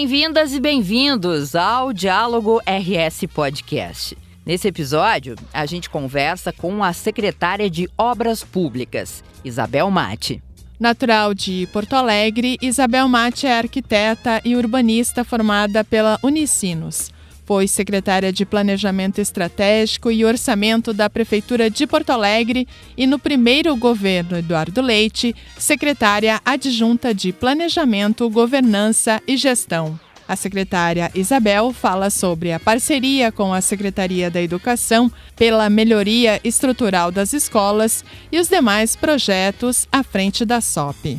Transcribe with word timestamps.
Bem-vindas 0.00 0.54
e 0.54 0.60
bem-vindos 0.60 1.54
ao 1.54 1.92
Diálogo 1.92 2.58
RS 2.60 3.26
Podcast. 3.34 4.16
Nesse 4.46 4.66
episódio, 4.66 5.36
a 5.52 5.66
gente 5.66 5.90
conversa 5.90 6.50
com 6.54 6.82
a 6.82 6.90
secretária 6.94 7.68
de 7.68 7.86
Obras 7.98 8.42
Públicas, 8.42 9.22
Isabel 9.44 9.90
Mate. 9.90 10.42
Natural 10.80 11.34
de 11.34 11.68
Porto 11.70 11.92
Alegre, 11.92 12.56
Isabel 12.62 13.06
Mate 13.10 13.46
é 13.46 13.58
arquiteta 13.58 14.40
e 14.42 14.56
urbanista 14.56 15.22
formada 15.22 15.84
pela 15.84 16.18
Unicinos. 16.22 17.12
Foi 17.50 17.66
secretária 17.66 18.32
de 18.32 18.46
Planejamento 18.46 19.20
Estratégico 19.20 20.08
e 20.08 20.24
Orçamento 20.24 20.92
da 20.94 21.10
Prefeitura 21.10 21.68
de 21.68 21.84
Porto 21.84 22.10
Alegre 22.10 22.64
e, 22.96 23.08
no 23.08 23.18
primeiro 23.18 23.74
governo 23.74 24.38
Eduardo 24.38 24.80
Leite, 24.80 25.34
secretária 25.58 26.40
adjunta 26.44 27.12
de 27.12 27.32
Planejamento, 27.32 28.30
Governança 28.30 29.20
e 29.26 29.36
Gestão. 29.36 29.98
A 30.28 30.36
secretária 30.36 31.10
Isabel 31.12 31.72
fala 31.72 32.08
sobre 32.08 32.52
a 32.52 32.60
parceria 32.60 33.32
com 33.32 33.52
a 33.52 33.60
Secretaria 33.60 34.30
da 34.30 34.40
Educação 34.40 35.10
pela 35.34 35.68
melhoria 35.68 36.40
estrutural 36.44 37.10
das 37.10 37.32
escolas 37.32 38.04
e 38.30 38.38
os 38.38 38.46
demais 38.46 38.94
projetos 38.94 39.88
à 39.90 40.04
frente 40.04 40.44
da 40.44 40.60
SOP. 40.60 41.18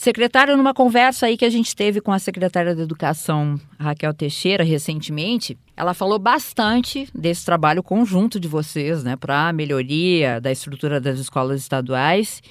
Secretário, 0.00 0.56
numa 0.56 0.72
conversa 0.72 1.26
aí 1.26 1.36
que 1.36 1.44
a 1.44 1.50
gente 1.50 1.76
teve 1.76 2.00
com 2.00 2.10
a 2.10 2.18
secretária 2.18 2.74
da 2.74 2.82
Educação, 2.84 3.60
Raquel 3.78 4.14
Teixeira, 4.14 4.64
recentemente, 4.64 5.58
ela 5.76 5.92
falou 5.92 6.18
bastante 6.18 7.06
desse 7.14 7.44
trabalho 7.44 7.82
conjunto 7.82 8.40
de 8.40 8.48
vocês, 8.48 9.04
né, 9.04 9.14
para 9.14 9.48
a 9.48 9.52
melhoria 9.52 10.40
da 10.40 10.50
estrutura 10.50 11.02
das 11.02 11.18
escolas 11.18 11.60
estaduais. 11.60 12.42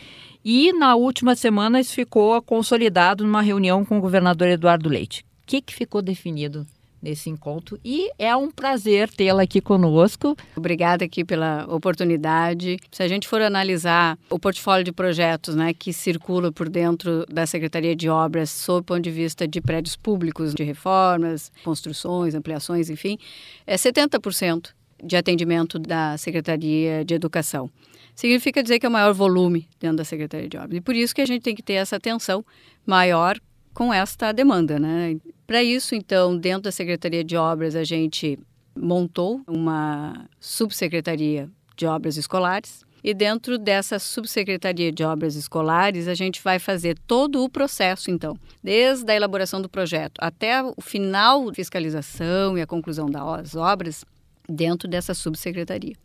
E 0.45 0.71
na 0.73 0.93
última 0.93 1.35
semana 1.35 1.79
isso 1.79 1.95
ficou 1.95 2.39
consolidado 2.39 3.23
numa 3.23 3.41
reunião 3.41 3.83
com 3.83 3.97
o 3.97 4.01
governador 4.01 4.47
Eduardo 4.47 4.87
Leite. 4.87 5.21
O 5.41 5.47
que, 5.47 5.59
que 5.59 5.73
ficou 5.73 6.03
definido 6.03 6.67
nesse 7.01 7.29
encontro 7.29 7.79
e 7.83 8.09
é 8.17 8.35
um 8.35 8.51
prazer 8.51 9.09
tê-la 9.09 9.43
aqui 9.43 9.61
conosco. 9.61 10.35
Obrigada 10.55 11.05
aqui 11.05 11.23
pela 11.23 11.65
oportunidade. 11.67 12.77
Se 12.91 13.03
a 13.03 13.07
gente 13.07 13.27
for 13.27 13.41
analisar 13.41 14.17
o 14.29 14.39
portfólio 14.39 14.83
de 14.83 14.91
projetos 14.91 15.55
né, 15.55 15.73
que 15.73 15.93
circula 15.93 16.51
por 16.51 16.69
dentro 16.69 17.25
da 17.31 17.45
Secretaria 17.45 17.95
de 17.95 18.09
Obras 18.09 18.49
sob 18.49 18.81
o 18.81 18.83
ponto 18.83 19.01
de 19.01 19.11
vista 19.11 19.47
de 19.47 19.61
prédios 19.61 19.95
públicos, 19.95 20.53
de 20.53 20.63
reformas, 20.63 21.51
construções, 21.63 22.35
ampliações, 22.35 22.89
enfim, 22.89 23.17
é 23.65 23.75
70% 23.75 24.71
de 25.03 25.15
atendimento 25.15 25.79
da 25.79 26.17
Secretaria 26.17 27.05
de 27.05 27.13
Educação. 27.13 27.69
Significa 28.13 28.61
dizer 28.61 28.79
que 28.79 28.85
é 28.85 28.89
o 28.89 28.91
maior 28.91 29.13
volume 29.13 29.69
dentro 29.79 29.97
da 29.97 30.03
Secretaria 30.03 30.49
de 30.49 30.57
Obras. 30.57 30.77
E 30.77 30.81
por 30.81 30.95
isso 30.95 31.15
que 31.15 31.21
a 31.21 31.25
gente 31.25 31.41
tem 31.41 31.55
que 31.55 31.63
ter 31.63 31.73
essa 31.73 31.95
atenção 31.95 32.43
maior 32.85 33.39
com 33.73 33.93
esta 33.93 34.33
demanda, 34.33 34.77
né? 34.77 35.15
Para 35.49 35.63
isso, 35.63 35.95
então, 35.95 36.37
dentro 36.37 36.61
da 36.61 36.71
Secretaria 36.71 37.23
de 37.23 37.35
Obras, 37.35 37.75
a 37.75 37.83
gente 37.83 38.37
montou 38.77 39.41
uma 39.47 40.29
subsecretaria 40.39 41.49
de 41.75 41.87
obras 41.87 42.17
escolares. 42.17 42.85
E 43.03 43.15
dentro 43.15 43.57
dessa 43.57 43.97
subsecretaria 43.97 44.91
de 44.91 45.03
obras 45.03 45.33
escolares, 45.33 46.07
a 46.07 46.13
gente 46.13 46.39
vai 46.43 46.59
fazer 46.59 46.99
todo 47.07 47.43
o 47.43 47.49
processo, 47.49 48.11
então, 48.11 48.37
desde 48.63 49.11
a 49.11 49.15
elaboração 49.15 49.59
do 49.59 49.67
projeto 49.67 50.19
até 50.19 50.61
o 50.61 50.79
final 50.83 51.51
fiscalização 51.51 52.55
e 52.55 52.61
a 52.61 52.67
conclusão 52.67 53.07
das 53.07 53.55
obras, 53.55 54.05
dentro 54.47 54.87
dessa 54.87 55.15
subsecretaria. 55.15 55.95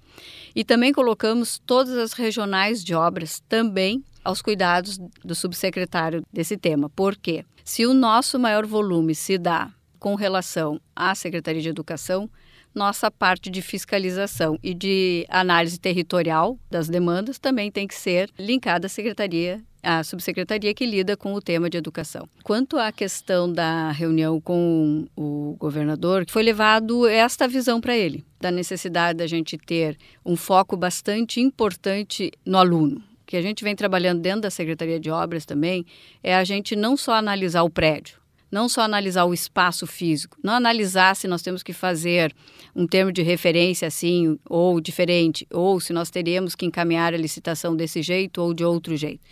E 0.57 0.65
também 0.65 0.91
colocamos 0.91 1.61
todas 1.67 1.99
as 1.99 2.15
regionais 2.15 2.83
de 2.83 2.95
obras 2.95 3.43
também 3.47 4.03
aos 4.25 4.41
cuidados 4.41 4.99
do 5.23 5.35
subsecretário 5.35 6.25
desse 6.33 6.57
tema. 6.57 6.89
Por 6.89 7.15
quê? 7.15 7.45
Se 7.65 7.87
o 7.87 7.95
nosso 7.95 8.39
maior 8.39 8.67
volume 8.67 9.15
se 9.15 9.39
dá 9.39 9.71
com 9.99 10.15
relação 10.15 10.79
à 10.95 11.15
Secretaria 11.15 11.63
de 11.63 11.69
Educação, 11.71 12.29
nossa 12.75 13.11
parte 13.11 13.49
de 13.49 13.63
fiscalização 13.63 14.59
e 14.63 14.75
de 14.75 15.25
análise 15.31 15.81
territorial 15.81 16.59
das 16.71 16.91
demandas 16.91 17.39
também 17.39 17.71
tem 17.71 17.89
que 17.89 17.95
ser 17.95 18.31
linkada 18.39 18.87
à 18.87 18.91
secretaria, 18.91 19.65
à 19.83 20.05
subsecretaria 20.05 20.75
que 20.75 20.85
lida 20.85 21.17
com 21.17 21.33
o 21.33 21.41
tema 21.41 21.71
de 21.71 21.79
educação. 21.79 22.29
Quanto 22.43 22.77
à 22.77 22.93
questão 22.93 23.51
da 23.51 23.91
reunião 23.93 24.39
com 24.43 25.07
o 25.17 25.57
governador, 25.59 26.27
foi 26.29 26.43
levado 26.43 27.07
esta 27.07 27.49
visão 27.49 27.81
para 27.81 27.97
ele, 27.97 28.27
da 28.39 28.51
necessidade 28.51 29.17
da 29.17 29.27
gente 29.27 29.57
ter 29.57 29.97
um 30.23 30.37
foco 30.37 30.77
bastante 30.77 31.41
importante 31.41 32.31
no 32.45 32.59
aluno 32.59 33.03
que 33.27 33.37
a 33.37 33.43
gente 33.43 33.65
vem 33.65 33.75
trabalhando 33.75 34.21
dentro 34.21 34.43
da 34.43 34.51
Secretaria 34.51 35.01
de 35.01 35.11
Obras 35.11 35.45
também, 35.45 35.85
é 36.23 36.35
a 36.35 36.45
gente 36.45 36.77
não 36.77 36.97
só 36.97 37.15
analisar 37.15 37.63
o 37.63 37.71
prédio, 37.71 38.19
não 38.51 38.69
só 38.69 38.83
analisar 38.83 39.25
o 39.25 39.35
espaço 39.35 39.87
físico, 39.87 40.39
não 40.43 40.55
analisar 40.55 41.17
se 41.17 41.27
nós 41.27 41.43
temos 41.43 41.63
que 41.63 41.73
fazer 41.73 42.35
um 42.75 42.87
termo 42.87 43.11
de 43.11 43.23
referência 43.23 43.89
assim 43.89 44.39
ou 44.49 44.81
diferente, 44.81 45.47
ou 45.51 45.81
se 45.81 45.93
nós 45.93 46.11
teríamos 46.11 46.55
que 46.55 46.65
encaminhar 46.65 47.13
a 47.13 47.17
licitação 47.17 47.75
desse 47.75 48.03
jeito 48.03 48.41
ou 48.41 48.55
de 48.55 48.65
outro 48.65 48.97
jeito. 48.97 49.23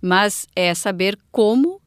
Mas 0.00 0.46
é 0.56 0.74
saber 0.74 1.18
como 1.30 1.80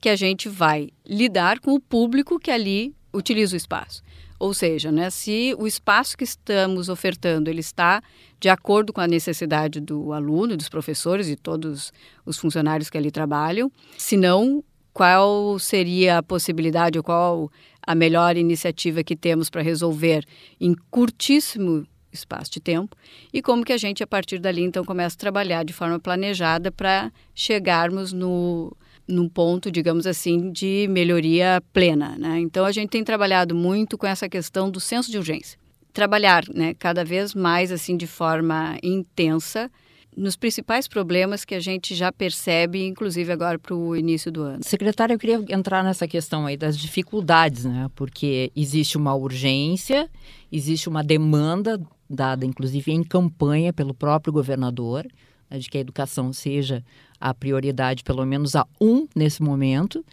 que 0.00 0.08
a 0.08 0.16
gente 0.16 0.48
vai 0.48 0.88
lidar 1.06 1.60
com 1.60 1.74
o 1.74 1.80
público 1.80 2.38
que 2.38 2.50
ali 2.50 2.94
utiliza 3.12 3.54
o 3.54 3.56
espaço. 3.56 4.02
Ou 4.38 4.52
seja, 4.52 4.90
né, 4.90 5.08
se 5.10 5.54
o 5.58 5.66
espaço 5.66 6.16
que 6.16 6.24
estamos 6.24 6.88
ofertando 6.88 7.48
ele 7.48 7.60
está 7.60 8.02
de 8.44 8.50
acordo 8.50 8.92
com 8.92 9.00
a 9.00 9.06
necessidade 9.06 9.80
do 9.80 10.12
aluno, 10.12 10.54
dos 10.54 10.68
professores 10.68 11.30
e 11.30 11.34
todos 11.34 11.90
os 12.26 12.36
funcionários 12.36 12.90
que 12.90 12.98
ali 12.98 13.10
trabalham, 13.10 13.72
se 13.96 14.18
não, 14.18 14.62
qual 14.92 15.58
seria 15.58 16.18
a 16.18 16.22
possibilidade 16.22 16.98
ou 16.98 17.02
qual 17.02 17.50
a 17.80 17.94
melhor 17.94 18.36
iniciativa 18.36 19.02
que 19.02 19.16
temos 19.16 19.48
para 19.48 19.62
resolver 19.62 20.26
em 20.60 20.74
curtíssimo 20.90 21.86
espaço 22.12 22.52
de 22.52 22.60
tempo 22.60 22.94
e 23.32 23.40
como 23.40 23.64
que 23.64 23.72
a 23.72 23.78
gente 23.78 24.02
a 24.02 24.06
partir 24.06 24.38
dali 24.38 24.62
então 24.62 24.84
começa 24.84 25.16
a 25.16 25.18
trabalhar 25.18 25.64
de 25.64 25.72
forma 25.72 25.98
planejada 25.98 26.70
para 26.70 27.10
chegarmos 27.34 28.12
no 28.12 28.76
num 29.08 29.28
ponto, 29.28 29.70
digamos 29.70 30.06
assim, 30.06 30.50
de 30.50 30.86
melhoria 30.90 31.62
plena. 31.74 32.16
Né? 32.18 32.40
Então, 32.40 32.64
a 32.64 32.72
gente 32.72 32.88
tem 32.88 33.04
trabalhado 33.04 33.54
muito 33.54 33.98
com 33.98 34.06
essa 34.06 34.30
questão 34.30 34.70
do 34.70 34.80
senso 34.80 35.10
de 35.10 35.18
urgência. 35.18 35.58
Trabalhar 35.94 36.44
né, 36.52 36.74
cada 36.74 37.04
vez 37.04 37.34
mais 37.34 37.72
assim 37.72 37.96
de 37.96 38.06
forma 38.06 38.76
intensa 38.82 39.70
nos 40.16 40.36
principais 40.36 40.86
problemas 40.86 41.44
que 41.44 41.54
a 41.54 41.60
gente 41.60 41.94
já 41.94 42.12
percebe, 42.12 42.86
inclusive 42.86 43.32
agora 43.32 43.58
para 43.58 43.74
o 43.74 43.96
início 43.96 44.30
do 44.30 44.42
ano. 44.42 44.60
Secretária, 44.62 45.14
eu 45.14 45.18
queria 45.18 45.42
entrar 45.48 45.82
nessa 45.82 46.06
questão 46.06 46.46
aí 46.46 46.56
das 46.56 46.76
dificuldades, 46.76 47.64
né? 47.64 47.88
Porque 47.94 48.52
existe 48.54 48.96
uma 48.96 49.14
urgência, 49.14 50.10
existe 50.52 50.88
uma 50.88 51.02
demanda 51.02 51.80
dada, 52.08 52.44
inclusive, 52.44 52.92
em 52.92 53.02
campanha 53.02 53.72
pelo 53.72 53.94
próprio 53.94 54.32
governador, 54.32 55.06
né, 55.50 55.58
de 55.58 55.68
que 55.68 55.78
a 55.78 55.80
educação 55.80 56.32
seja 56.32 56.84
a 57.20 57.32
prioridade, 57.32 58.04
pelo 58.04 58.24
menos 58.24 58.54
a 58.54 58.66
um 58.80 59.06
nesse 59.16 59.42
momento. 59.42 60.04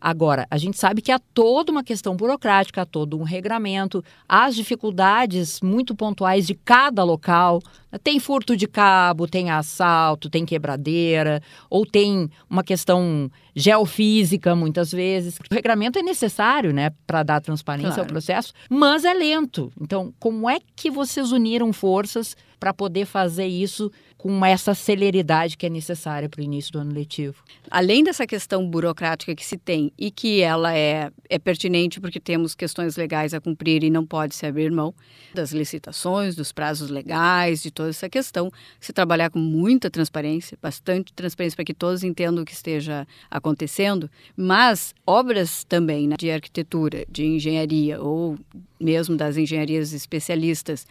Agora, 0.00 0.46
a 0.50 0.56
gente 0.56 0.78
sabe 0.78 1.02
que 1.02 1.10
há 1.10 1.18
toda 1.18 1.72
uma 1.72 1.82
questão 1.82 2.16
burocrática, 2.16 2.82
há 2.82 2.86
todo 2.86 3.18
um 3.18 3.22
regramento, 3.22 4.04
as 4.28 4.54
dificuldades 4.54 5.60
muito 5.60 5.94
pontuais 5.94 6.46
de 6.46 6.54
cada 6.54 7.02
local. 7.04 7.60
Tem 8.02 8.20
furto 8.20 8.56
de 8.56 8.66
cabo, 8.68 9.26
tem 9.26 9.50
assalto, 9.50 10.28
tem 10.30 10.44
quebradeira, 10.44 11.42
ou 11.70 11.86
tem 11.86 12.30
uma 12.48 12.62
questão 12.62 13.30
geofísica, 13.54 14.54
muitas 14.54 14.92
vezes. 14.92 15.38
O 15.50 15.54
regramento 15.54 15.98
é 15.98 16.02
necessário, 16.02 16.72
né, 16.72 16.90
para 17.06 17.22
dar 17.22 17.40
transparência 17.40 17.94
claro. 17.94 18.02
ao 18.02 18.08
processo, 18.08 18.52
mas 18.68 19.04
é 19.04 19.12
lento. 19.12 19.72
Então, 19.80 20.12
como 20.20 20.48
é 20.48 20.58
que 20.76 20.90
vocês 20.90 21.32
uniram 21.32 21.72
forças 21.72 22.36
para 22.58 22.74
poder 22.74 23.06
fazer 23.06 23.46
isso 23.46 23.90
com 24.18 24.44
essa 24.44 24.74
celeridade 24.74 25.56
que 25.56 25.64
é 25.64 25.68
necessária 25.68 26.28
para 26.28 26.40
o 26.40 26.44
início 26.44 26.72
do 26.72 26.80
ano 26.80 26.92
letivo. 26.92 27.36
Além 27.70 28.02
dessa 28.02 28.26
questão 28.26 28.68
burocrática 28.68 29.32
que 29.34 29.46
se 29.46 29.56
tem 29.56 29.92
e 29.96 30.10
que 30.10 30.40
ela 30.40 30.76
é, 30.76 31.12
é 31.30 31.38
pertinente 31.38 32.00
porque 32.00 32.18
temos 32.18 32.52
questões 32.52 32.96
legais 32.96 33.32
a 33.32 33.40
cumprir 33.40 33.84
e 33.84 33.90
não 33.90 34.04
pode 34.04 34.34
se 34.34 34.44
abrir 34.44 34.72
mão 34.72 34.92
das 35.32 35.52
licitações, 35.52 36.34
dos 36.34 36.50
prazos 36.50 36.90
legais, 36.90 37.62
de 37.62 37.70
toda 37.70 37.90
essa 37.90 38.08
questão, 38.08 38.50
se 38.80 38.92
trabalhar 38.92 39.30
com 39.30 39.38
muita 39.38 39.88
transparência, 39.88 40.58
bastante 40.60 41.12
transparência 41.12 41.54
para 41.54 41.64
que 41.64 41.74
todos 41.74 42.02
entendam 42.02 42.42
o 42.42 42.46
que 42.46 42.52
esteja 42.52 43.06
acontecendo, 43.30 44.10
mas 44.36 44.92
obras 45.06 45.62
também 45.62 46.08
né, 46.08 46.16
de 46.18 46.28
arquitetura, 46.28 47.04
de 47.08 47.24
engenharia 47.24 48.02
ou 48.02 48.36
mesmo 48.80 49.16
das 49.16 49.36
engenharias 49.36 49.92
especialistas 49.92 50.86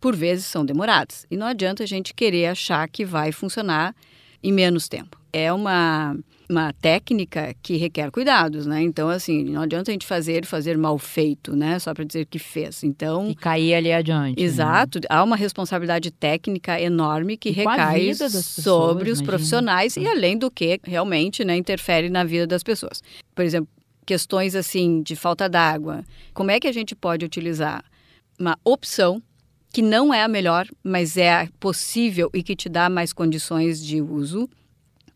por 0.00 0.14
vezes 0.14 0.46
são 0.46 0.64
demorados. 0.64 1.26
E 1.30 1.36
não 1.36 1.46
adianta 1.46 1.82
a 1.82 1.86
gente 1.86 2.14
querer 2.14 2.46
achar 2.46 2.88
que 2.88 3.04
vai 3.04 3.32
funcionar 3.32 3.94
em 4.42 4.52
menos 4.52 4.88
tempo. 4.88 5.20
É 5.32 5.52
uma 5.52 6.16
uma 6.48 6.72
técnica 6.74 7.54
que 7.62 7.76
requer 7.76 8.10
cuidados, 8.10 8.66
né? 8.66 8.80
Então, 8.82 9.08
assim, 9.08 9.44
não 9.44 9.62
adianta 9.62 9.90
a 9.90 9.92
gente 9.92 10.06
fazer 10.06 10.46
fazer 10.46 10.78
mal 10.78 10.96
feito, 10.98 11.56
né? 11.56 11.78
Só 11.78 11.92
para 11.92 12.04
dizer 12.04 12.26
que 12.26 12.38
fez. 12.38 12.84
Então. 12.84 13.30
E 13.30 13.34
cair 13.34 13.74
ali 13.74 13.92
adiante. 13.92 14.38
Né? 14.38 14.46
Exato. 14.46 14.98
Né? 14.98 15.06
Há 15.10 15.22
uma 15.22 15.36
responsabilidade 15.36 16.10
técnica 16.10 16.80
enorme 16.80 17.36
que 17.36 17.48
e 17.48 17.52
recai 17.52 18.12
sobre 18.14 19.10
os 19.10 19.20
profissionais 19.20 19.96
e, 19.96 20.06
além 20.06 20.38
do 20.38 20.50
que, 20.50 20.80
realmente, 20.84 21.44
né, 21.44 21.56
interfere 21.56 22.08
na 22.08 22.24
vida 22.24 22.46
das 22.46 22.62
pessoas. 22.62 23.02
Por 23.34 23.44
exemplo, 23.44 23.68
questões 24.04 24.54
assim 24.54 25.02
de 25.02 25.16
falta 25.16 25.48
d'água. 25.48 26.04
Como 26.32 26.50
é 26.50 26.60
que 26.60 26.68
a 26.68 26.72
gente 26.72 26.94
pode 26.94 27.24
utilizar 27.24 27.84
uma 28.38 28.56
opção 28.64 29.20
que 29.76 29.82
não 29.82 30.14
é 30.14 30.22
a 30.22 30.28
melhor, 30.28 30.66
mas 30.82 31.18
é 31.18 31.50
possível 31.60 32.30
e 32.32 32.42
que 32.42 32.56
te 32.56 32.66
dá 32.66 32.88
mais 32.88 33.12
condições 33.12 33.84
de 33.84 34.00
uso? 34.00 34.48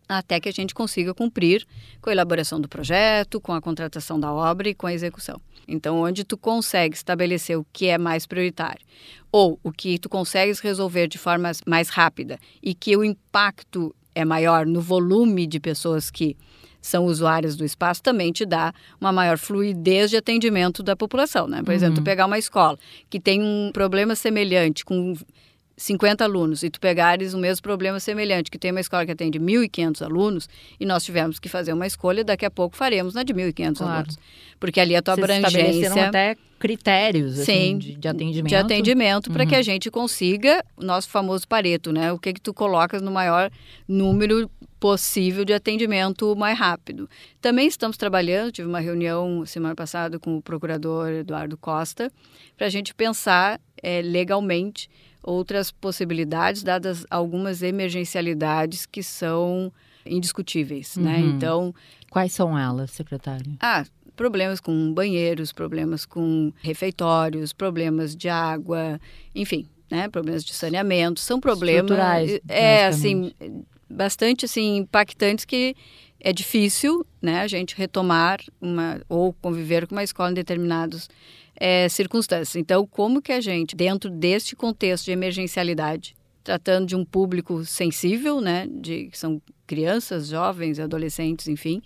até 0.06 0.40
que 0.40 0.48
a 0.48 0.52
gente 0.52 0.74
consiga 0.74 1.14
cumprir 1.14 1.64
com 2.02 2.10
a 2.10 2.12
elaboração 2.12 2.60
do 2.60 2.68
projeto, 2.68 3.40
com 3.40 3.54
a 3.54 3.60
contratação 3.60 4.18
da 4.18 4.30
obra 4.30 4.68
e 4.68 4.74
com 4.74 4.86
a 4.88 4.92
execução. 4.92 5.40
Então, 5.68 6.02
onde 6.02 6.24
tu 6.24 6.36
consegue 6.36 6.96
estabelecer 6.96 7.56
o 7.56 7.64
que 7.72 7.86
é 7.86 7.96
mais 7.96 8.26
prioritário 8.26 8.84
ou 9.30 9.58
o 9.62 9.70
que 9.70 9.98
tu 10.00 10.08
consegues 10.08 10.58
resolver 10.58 11.06
de 11.06 11.16
forma 11.16 11.52
mais 11.64 11.88
rápida 11.88 12.38
e 12.60 12.74
que 12.74 12.94
o 12.96 13.04
impacto 13.04 13.94
é 14.14 14.24
maior 14.24 14.66
no 14.66 14.82
volume 14.82 15.46
de 15.46 15.60
pessoas 15.60 16.10
que 16.10 16.36
são 16.80 17.04
usuárias 17.04 17.56
do 17.56 17.64
espaço, 17.64 18.02
também 18.02 18.32
te 18.32 18.44
dá 18.44 18.72
uma 19.00 19.12
maior 19.12 19.38
fluidez 19.38 20.10
de 20.10 20.16
atendimento 20.16 20.82
da 20.82 20.96
população. 20.96 21.46
Né? 21.46 21.62
Por 21.62 21.70
uhum. 21.70 21.76
exemplo, 21.76 21.96
tu 21.96 22.02
pegar 22.02 22.26
uma 22.26 22.38
escola 22.38 22.78
que 23.08 23.20
tem 23.20 23.42
um 23.42 23.70
problema 23.72 24.14
semelhante 24.14 24.84
com 24.84 25.14
50 25.80 26.22
alunos 26.22 26.62
e 26.62 26.68
tu 26.68 26.78
pegares 26.78 27.32
o 27.32 27.38
mesmo 27.38 27.62
problema 27.62 27.98
semelhante, 27.98 28.50
que 28.50 28.58
tem 28.58 28.70
uma 28.70 28.80
escola 28.80 29.06
que 29.06 29.12
atende 29.12 29.40
1.500 29.40 30.02
alunos 30.02 30.48
e 30.78 30.84
nós 30.84 31.02
tivemos 31.02 31.38
que 31.38 31.48
fazer 31.48 31.72
uma 31.72 31.86
escolha, 31.86 32.22
daqui 32.22 32.44
a 32.44 32.50
pouco 32.50 32.76
faremos 32.76 33.14
na 33.14 33.22
de 33.22 33.32
1.500 33.32 33.78
claro. 33.78 33.92
alunos. 33.92 34.18
Porque 34.58 34.78
ali 34.78 34.94
a 34.94 35.00
tua 35.00 35.16
Vocês 35.16 35.42
abrangência... 35.42 36.08
até 36.08 36.36
critérios 36.58 37.40
assim, 37.40 37.52
sim, 37.52 37.78
de, 37.78 37.96
de, 37.96 38.08
atendimento. 38.08 38.48
De 38.50 38.54
atendimento 38.54 39.26
uhum. 39.28 39.32
para 39.32 39.46
que 39.46 39.54
a 39.54 39.62
gente 39.62 39.90
consiga 39.90 40.62
o 40.76 40.84
nosso 40.84 41.08
famoso 41.08 41.48
pareto, 41.48 41.90
né? 41.90 42.12
O 42.12 42.18
que 42.18 42.34
que 42.34 42.40
tu 42.40 42.52
colocas 42.52 43.00
no 43.00 43.10
maior 43.10 43.50
número 43.88 44.50
possível 44.80 45.44
de 45.44 45.52
atendimento 45.52 46.34
mais 46.34 46.58
rápido. 46.58 47.08
Também 47.40 47.68
estamos 47.68 47.98
trabalhando, 47.98 48.50
tive 48.50 48.66
uma 48.66 48.80
reunião 48.80 49.44
semana 49.44 49.74
passada 49.74 50.18
com 50.18 50.38
o 50.38 50.42
procurador 50.42 51.10
Eduardo 51.10 51.58
Costa, 51.58 52.10
para 52.56 52.66
a 52.66 52.70
gente 52.70 52.94
pensar 52.94 53.60
é, 53.82 54.00
legalmente 54.00 54.88
outras 55.22 55.70
possibilidades, 55.70 56.62
dadas 56.62 57.04
algumas 57.10 57.62
emergencialidades 57.62 58.86
que 58.86 59.02
são 59.02 59.70
indiscutíveis, 60.06 60.96
né? 60.96 61.18
uhum. 61.18 61.26
né? 61.26 61.32
Então, 61.36 61.74
quais 62.08 62.32
são 62.32 62.58
elas, 62.58 62.90
secretário? 62.90 63.52
Ah, 63.60 63.84
problemas 64.16 64.60
com 64.60 64.94
banheiros, 64.94 65.52
problemas 65.52 66.06
com 66.06 66.50
refeitórios, 66.62 67.52
problemas 67.52 68.16
de 68.16 68.30
água, 68.30 68.98
enfim, 69.34 69.66
né? 69.90 70.08
Problemas 70.08 70.42
de 70.42 70.54
saneamento, 70.54 71.20
são 71.20 71.38
problemas 71.38 72.40
é 72.48 72.86
assim 72.86 73.32
bastante 73.90 74.44
assim 74.44 74.76
impactantes 74.76 75.44
que 75.44 75.74
é 76.20 76.32
difícil, 76.32 77.04
né, 77.20 77.40
a 77.40 77.48
gente 77.48 77.74
retomar 77.76 78.40
uma 78.60 79.00
ou 79.08 79.32
conviver 79.32 79.86
com 79.86 79.94
uma 79.94 80.04
escola 80.04 80.30
em 80.30 80.34
determinados 80.34 81.08
é, 81.56 81.88
circunstâncias. 81.88 82.56
Então, 82.56 82.86
como 82.86 83.22
que 83.22 83.32
a 83.32 83.40
gente, 83.40 83.74
dentro 83.74 84.10
deste 84.10 84.54
contexto 84.54 85.06
de 85.06 85.12
emergencialidade, 85.12 86.14
tratando 86.44 86.86
de 86.86 86.96
um 86.96 87.04
público 87.04 87.64
sensível, 87.64 88.40
né, 88.40 88.66
de 88.70 89.06
que 89.06 89.18
são 89.18 89.40
crianças, 89.66 90.28
jovens, 90.28 90.80
adolescentes, 90.80 91.46
enfim, 91.48 91.80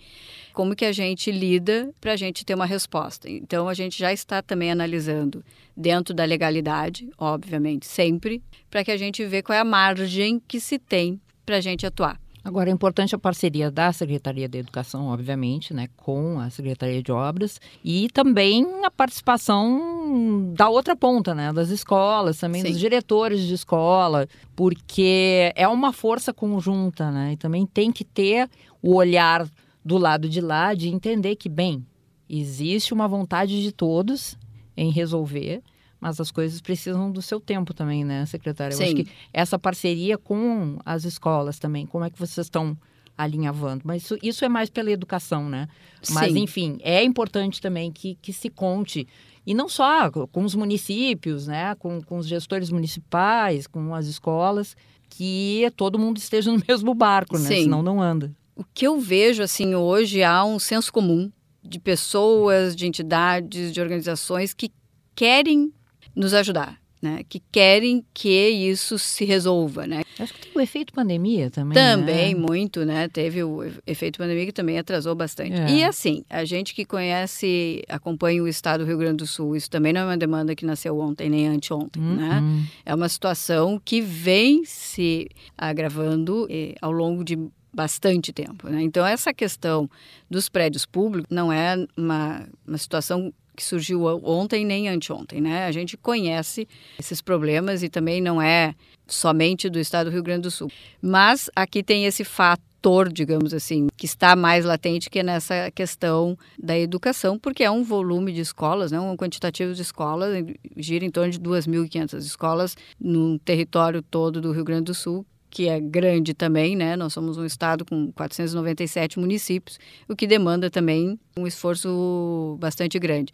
como 0.53 0.75
que 0.75 0.85
a 0.85 0.93
gente 0.93 1.31
lida 1.31 1.93
para 2.01 2.13
a 2.13 2.17
gente 2.17 2.45
ter 2.45 2.55
uma 2.55 2.67
resposta. 2.67 3.29
Então, 3.29 3.69
a 3.69 3.75
gente 3.75 3.99
já 3.99 4.13
está 4.13 4.41
também 4.41 4.71
analisando 4.71 5.45
dentro 5.77 6.15
da 6.15 6.25
legalidade, 6.25 7.09
obviamente, 7.19 7.87
sempre, 7.87 8.43
para 8.71 8.85
que 8.85 8.91
a 8.91 8.97
gente 8.97 9.25
vê 9.27 9.43
qual 9.43 9.57
é 9.57 9.61
a 9.61 9.65
margem 9.65 10.41
que 10.49 10.61
se 10.61 10.79
tem 10.79 11.21
para 11.45 11.57
a 11.57 11.61
gente 11.61 11.87
atuar. 11.87 12.19
Agora, 12.45 12.69
é 12.69 12.73
importante 12.73 13.15
a 13.15 13.19
parceria 13.19 13.71
da 13.71 13.91
Secretaria 13.91 14.47
da 14.47 14.59
Educação, 14.59 15.07
obviamente, 15.07 15.73
né, 15.73 15.89
com 15.97 16.39
a 16.39 16.51
Secretaria 16.51 17.03
de 17.03 17.11
Obras 17.11 17.59
e 17.83 18.11
também 18.11 18.85
a 18.85 18.91
participação 18.91 20.53
da 20.55 20.69
outra 20.69 20.95
ponta, 20.95 21.35
né, 21.35 21.51
das 21.55 21.71
escolas, 21.71 22.39
também 22.39 22.61
Sim. 22.61 22.71
dos 22.71 22.79
diretores 22.79 23.41
de 23.41 23.55
escola, 23.55 24.29
porque 24.55 25.55
é 25.57 25.67
uma 25.67 25.91
força 25.91 26.35
conjunta, 26.35 27.11
né, 27.11 27.33
e 27.33 27.37
também 27.39 27.65
tem 27.65 27.91
que 27.91 28.05
ter 28.05 28.47
o 28.83 28.95
olhar 28.95 29.49
do 29.83 29.97
lado 29.97 30.29
de 30.29 30.43
lá 30.43 30.75
de 30.75 30.91
entender 30.91 31.37
que, 31.37 31.49
bem, 31.49 31.83
existe 32.29 32.93
uma 32.93 33.09
vontade 33.09 33.63
de 33.63 33.73
todos 33.73 34.37
em 34.77 34.91
resolver, 34.91 35.63
mas 36.01 36.21
as 36.21 36.31
coisas 36.31 36.61
precisam 36.61 37.11
do 37.11 37.23
seu 37.23 37.41
tempo 37.41 37.73
também, 37.73 38.05
né, 38.05 38.27
secretária? 38.27 38.75
Eu 38.75 38.79
Sim. 38.79 38.85
acho 38.85 38.95
que 38.97 39.09
essa 39.33 39.59
parceria 39.59 40.19
com 40.19 40.79
as 40.85 41.05
escolas 41.05 41.59
também, 41.59 41.87
como 41.87 42.05
é 42.05 42.11
que 42.11 42.19
vocês 42.19 42.47
estão 42.47 42.77
alinhavando? 43.17 43.83
Mas 43.85 44.03
isso, 44.03 44.19
isso 44.23 44.45
é 44.45 44.49
mais 44.49 44.69
pela 44.69 44.91
educação, 44.91 45.49
né? 45.49 45.69
Mas, 46.11 46.33
Sim. 46.33 46.41
enfim, 46.41 46.79
é 46.83 47.03
importante 47.03 47.61
também 47.61 47.93
que, 47.93 48.17
que 48.21 48.33
se 48.33 48.51
conte 48.51 49.07
e 49.47 49.55
não 49.55 49.69
só 49.69 50.11
com 50.11 50.45
os 50.45 50.55
municípios, 50.55 51.47
né, 51.47 51.75
com, 51.77 52.01
com 52.03 52.19
os 52.19 52.27
gestores 52.27 52.71
municipais, 52.71 53.67
com 53.67 53.95
as 53.95 54.07
escolas, 54.07 54.77
que 55.09 55.71
todo 55.77 55.99
mundo 55.99 56.17
esteja 56.17 56.51
no 56.51 56.63
mesmo 56.67 56.95
barco, 56.95 57.39
né? 57.39 57.49
Sim. 57.49 57.65
Senão 57.65 57.83
não 57.83 58.01
anda. 58.01 58.35
O 58.57 58.65
que 58.65 58.87
eu 58.87 58.99
vejo 58.99 59.43
assim 59.43 59.75
hoje 59.75 60.23
há 60.23 60.45
um 60.45 60.59
senso 60.59 60.93
comum 60.93 61.31
de 61.63 61.79
pessoas, 61.79 62.75
de 62.77 62.87
entidades, 62.87 63.73
de 63.73 63.81
organizações 63.81 64.55
que 64.55 64.71
querem 65.15 65.73
nos 66.15 66.35
ajudar. 66.35 66.83
Né, 67.03 67.23
que 67.29 67.39
querem 67.53 68.03
que 68.15 68.49
isso 68.49 68.99
se 68.99 69.27
resolva, 69.27 69.87
né? 69.87 70.05
Acho 70.19 70.33
que 70.33 70.41
tem 70.41 70.53
o 70.55 70.61
efeito 70.61 70.91
pandemia 70.91 71.51
também. 71.51 71.75
Também 71.75 72.35
né? 72.35 72.41
muito, 72.41 72.83
né? 72.87 73.09
Teve 73.09 73.45
o 73.45 73.63
efeito 73.87 74.17
pandemia 74.17 74.47
que 74.47 74.53
também 74.53 74.79
atrasou 74.79 75.15
bastante. 75.15 75.53
É. 75.53 75.69
E 75.69 75.85
assim, 75.85 76.25
a 76.31 76.47
gente 76.47 76.75
que 76.75 76.83
conhece, 76.83 77.85
acompanha 77.91 78.43
o 78.43 78.49
estado 78.49 78.85
do 78.85 78.87
Rio 78.87 78.97
Grande 78.97 79.19
do 79.19 79.27
Sul, 79.27 79.55
isso 79.55 79.69
também 79.69 79.93
não 79.93 80.01
é 80.01 80.05
uma 80.05 80.17
demanda 80.17 80.55
que 80.55 80.65
nasceu 80.65 80.99
ontem 80.99 81.29
nem 81.29 81.47
anteontem, 81.47 82.03
uhum. 82.03 82.15
né? 82.15 82.43
É 82.87 82.95
uma 82.95 83.11
situação 83.11 83.79
que 83.85 84.01
vem 84.01 84.65
se 84.65 85.29
agravando 85.59 86.47
eh, 86.49 86.75
ao 86.81 86.91
longo 86.91 87.23
de 87.23 87.39
bastante 87.75 88.33
tempo. 88.33 88.69
Né? 88.69 88.83
Então, 88.83 89.05
essa 89.05 89.35
questão 89.35 89.91
dos 90.31 90.49
prédios 90.49 90.87
públicos 90.87 91.29
não 91.29 91.53
é 91.53 91.77
uma, 91.97 92.47
uma 92.67 92.79
situação 92.79 93.33
que 93.57 93.63
surgiu 93.63 94.05
ontem 94.23 94.65
nem 94.65 94.89
anteontem, 94.89 95.41
né? 95.41 95.67
A 95.67 95.73
gente 95.73 95.97
conhece 95.97 96.67
esses 96.99 97.21
problemas 97.21 97.83
e 97.83 97.89
também 97.89 98.21
não 98.21 98.41
é 98.41 98.75
somente 99.07 99.69
do 99.69 99.79
estado 99.79 100.11
do 100.11 100.15
Rio 100.15 100.23
Grande 100.23 100.43
do 100.43 100.51
Sul. 100.51 100.71
Mas 101.01 101.51
aqui 101.55 101.83
tem 101.83 102.07
esse 102.07 102.25
fator, 102.25 103.13
digamos 103.13 103.55
assim, 103.55 103.89
que 103.97 104.07
está 104.07 104.35
mais 104.35 104.65
latente 104.65 105.11
que 105.11 105.23
nessa 105.23 105.71
questão 105.71 106.37
da 106.59 106.79
educação, 106.79 107.39
porque 107.39 107.63
é 107.63 107.71
um 107.71 107.85
volume 107.85 108.33
de 108.33 108.41
escolas, 108.41 108.91
né? 108.91 108.99
um 109.01 109.17
quantitativo 109.17 109.73
de 109.75 109.83
escolas, 109.83 110.45
gira 110.77 111.05
em 111.05 111.11
torno 111.11 111.31
de 111.31 111.39
2.500 111.39 112.19
escolas 112.19 112.77
no 112.99 113.39
território 113.39 114.03
todo 114.03 114.41
do 114.41 114.53
Rio 114.53 114.65
Grande 114.65 114.85
do 114.85 114.95
Sul, 114.95 115.25
que 115.55 115.69
é 115.69 115.79
grande 115.79 116.35
também, 116.35 116.75
né? 116.75 116.97
Nós 116.97 117.13
somos 117.13 117.39
um 117.39 117.45
estado 117.45 117.85
com 117.85 118.11
497 118.11 119.21
municípios, 119.21 119.79
o 120.09 120.17
que 120.17 120.27
demanda 120.27 120.69
também 120.69 121.17
um 121.37 121.47
esforço 121.47 122.59
bastante 122.59 122.99
grande. 122.99 123.33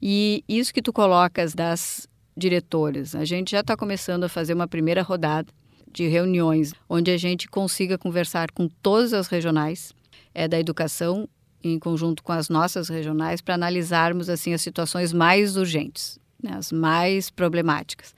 E 0.00 0.44
isso 0.48 0.72
que 0.72 0.80
tu 0.80 0.92
colocas 0.92 1.54
das 1.54 2.06
diretoras, 2.36 3.16
a 3.16 3.24
gente 3.24 3.50
já 3.50 3.60
está 3.60 3.76
começando 3.76 4.22
a 4.22 4.28
fazer 4.28 4.54
uma 4.54 4.68
primeira 4.68 5.02
rodada 5.02 5.48
de 5.92 6.06
reuniões 6.06 6.72
onde 6.88 7.10
a 7.10 7.16
gente 7.16 7.48
consiga 7.48 7.98
conversar 7.98 8.52
com 8.52 8.68
todas 8.68 9.12
as 9.12 9.26
regionais 9.26 9.92
é, 10.32 10.46
da 10.46 10.60
educação 10.60 11.28
em 11.64 11.80
conjunto 11.80 12.22
com 12.22 12.30
as 12.30 12.48
nossas 12.48 12.88
regionais 12.88 13.40
para 13.40 13.54
analisarmos 13.54 14.28
assim 14.28 14.54
as 14.54 14.62
situações 14.62 15.12
mais 15.12 15.56
urgentes, 15.56 16.16
né, 16.40 16.52
as 16.56 16.70
mais 16.70 17.28
problemáticas. 17.28 18.14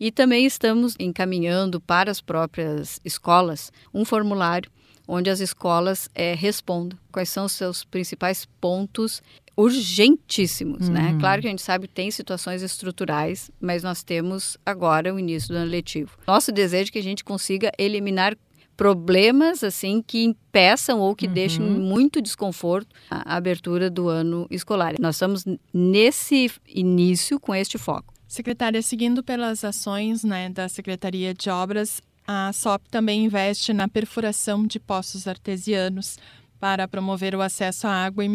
E 0.00 0.10
também 0.10 0.46
estamos 0.46 0.96
encaminhando 0.98 1.78
para 1.78 2.10
as 2.10 2.22
próprias 2.22 2.98
escolas 3.04 3.70
um 3.92 4.04
formulário 4.04 4.70
onde 5.06 5.28
as 5.28 5.40
escolas 5.40 6.08
é, 6.14 6.34
respondam 6.34 6.96
quais 7.12 7.28
são 7.28 7.44
os 7.44 7.52
seus 7.52 7.84
principais 7.84 8.46
pontos 8.60 9.20
urgentíssimos, 9.56 10.88
né? 10.88 11.00
uhum. 11.00 11.12
né? 11.14 11.20
Claro 11.20 11.42
que 11.42 11.48
a 11.48 11.50
gente 11.50 11.62
sabe 11.62 11.88
que 11.88 11.94
tem 11.94 12.10
situações 12.10 12.62
estruturais, 12.62 13.50
mas 13.60 13.82
nós 13.82 14.02
temos 14.02 14.56
agora 14.64 15.12
o 15.12 15.18
início 15.18 15.48
do 15.48 15.56
ano 15.56 15.70
letivo. 15.70 16.16
Nosso 16.26 16.52
desejo 16.52 16.90
é 16.90 16.92
que 16.92 16.98
a 16.98 17.02
gente 17.02 17.24
consiga 17.24 17.72
eliminar 17.76 18.36
problemas 18.76 19.62
assim 19.62 20.00
que 20.00 20.24
impeçam 20.24 21.00
ou 21.00 21.14
que 21.14 21.26
uhum. 21.26 21.32
deixem 21.34 21.60
muito 21.60 22.22
desconforto 22.22 22.94
a 23.10 23.36
abertura 23.36 23.90
do 23.90 24.08
ano 24.08 24.46
escolar. 24.50 24.94
Nós 24.98 25.16
estamos 25.16 25.44
nesse 25.74 26.50
início 26.66 27.38
com 27.38 27.54
este 27.54 27.76
foco. 27.76 28.14
Secretária, 28.30 28.80
seguindo 28.80 29.24
pelas 29.24 29.64
ações 29.64 30.22
né, 30.22 30.48
da 30.48 30.68
Secretaria 30.68 31.34
de 31.34 31.50
Obras, 31.50 32.00
a 32.24 32.52
SOP 32.52 32.88
também 32.88 33.24
investe 33.24 33.72
na 33.72 33.88
perfuração 33.88 34.64
de 34.64 34.78
poços 34.78 35.26
artesianos 35.26 36.16
para 36.60 36.86
promover 36.86 37.34
o 37.34 37.42
acesso 37.42 37.88
à 37.88 37.90
água 37.90 38.24
e 38.24 38.28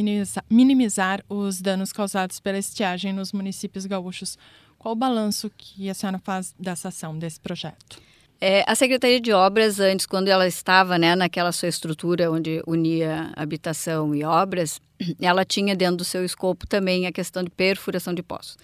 minimizar 0.50 1.24
os 1.30 1.62
danos 1.62 1.94
causados 1.94 2.42
pela 2.42 2.58
estiagem 2.58 3.14
nos 3.14 3.32
municípios 3.32 3.86
gaúchos. 3.86 4.38
Qual 4.78 4.92
o 4.92 4.98
balanço 4.98 5.50
que 5.58 5.90
a 5.90 5.94
senhora 5.94 6.20
faz 6.20 6.54
dessa 6.60 6.90
ação, 6.90 7.18
desse 7.18 7.40
projeto? 7.40 7.98
É, 8.42 8.66
a 8.68 8.76
Secretaria 8.76 9.22
de 9.22 9.32
Obras, 9.32 9.80
antes, 9.80 10.06
quando 10.06 10.28
ela 10.28 10.46
estava 10.46 10.98
né, 10.98 11.16
naquela 11.16 11.54
sua 11.54 11.70
estrutura 11.70 12.30
onde 12.30 12.62
unia 12.68 13.32
habitação 13.34 14.14
e 14.14 14.26
obras, 14.26 14.82
ela 15.22 15.46
tinha 15.46 15.74
dentro 15.74 15.96
do 15.96 16.04
seu 16.04 16.26
escopo 16.26 16.68
também 16.68 17.08
a 17.08 17.14
questão 17.14 17.42
de 17.42 17.50
perfuração 17.50 18.14
de 18.14 18.22
poços. 18.22 18.58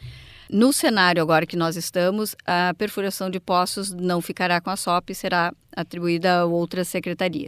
No 0.54 0.74
cenário 0.74 1.22
agora 1.22 1.46
que 1.46 1.56
nós 1.56 1.78
estamos, 1.78 2.36
a 2.46 2.74
perfuração 2.78 3.30
de 3.30 3.40
poços 3.40 3.94
não 3.94 4.20
ficará 4.20 4.60
com 4.60 4.70
a 4.70 4.76
SOP, 4.76 5.14
será 5.14 5.54
atribuída 5.74 6.42
a 6.42 6.46
outra 6.46 6.84
secretaria. 6.84 7.48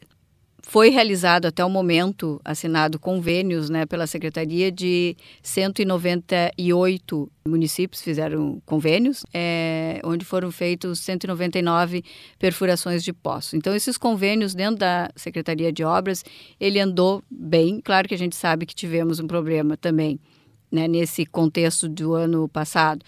Foi 0.62 0.88
realizado 0.88 1.46
até 1.46 1.66
o 1.66 1.70
momento, 1.70 2.40
assinado 2.46 2.98
convênios 2.98 3.70
né, 3.70 3.86
pela 3.86 4.08
Secretaria 4.08 4.72
de 4.72 5.18
198 5.42 7.30
municípios 7.46 8.02
fizeram 8.02 8.62
convênios, 8.66 9.26
é, 9.34 10.00
onde 10.06 10.24
foram 10.24 10.50
feitos 10.50 11.02
199 11.02 12.06
perfurações 12.40 13.04
de 13.04 13.12
poços. 13.12 13.54
Então, 13.54 13.76
esses 13.76 13.98
convênios 13.98 14.56
dentro 14.56 14.78
da 14.78 15.10
Secretaria 15.18 15.74
de 15.74 15.84
Obras, 15.84 16.24
ele 16.58 16.80
andou 16.80 17.22
bem. 17.30 17.82
Claro 17.82 18.08
que 18.08 18.16
a 18.16 18.18
gente 18.18 18.38
sabe 18.38 18.66
que 18.66 18.74
tivemos 18.74 19.20
um 19.20 19.28
problema 19.28 19.76
também 19.76 20.18
né, 20.74 20.88
nesse 20.88 21.24
contexto 21.24 21.88
do 21.88 22.16
ano 22.16 22.50
passado 22.50 23.06